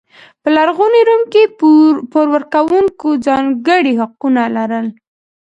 په 0.41 0.49
لرغوني 0.55 1.01
روم 1.09 1.21
کې 1.33 1.43
پور 2.11 2.27
ورکوونکو 2.35 3.07
ځانګړي 3.27 3.93
حقونه 4.01 4.43
لرل. 4.55 4.87